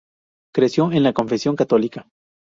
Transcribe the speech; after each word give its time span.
Creció 0.51 0.91
en 0.93 1.03
la 1.03 1.13
confesión 1.13 1.55
católica. 1.55 2.09